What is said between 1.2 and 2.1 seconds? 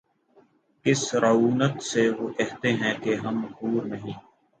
رعونت سے